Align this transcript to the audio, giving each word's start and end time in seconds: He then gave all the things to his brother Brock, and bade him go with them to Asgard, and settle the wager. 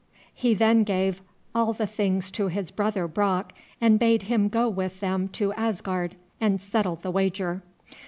He 0.33 0.55
then 0.55 0.83
gave 0.83 1.21
all 1.53 1.73
the 1.73 1.85
things 1.85 2.31
to 2.31 2.47
his 2.47 2.71
brother 2.71 3.07
Brock, 3.07 3.53
and 3.79 3.99
bade 3.99 4.23
him 4.23 4.47
go 4.49 4.67
with 4.67 4.99
them 4.99 5.27
to 5.33 5.53
Asgard, 5.53 6.15
and 6.39 6.59
settle 6.59 6.95
the 6.95 7.11
wager. 7.11 7.61